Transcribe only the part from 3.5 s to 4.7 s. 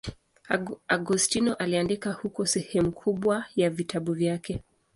ya vitabu vyake.